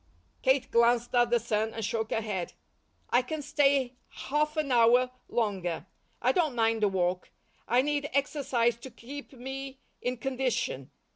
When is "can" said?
3.21-3.43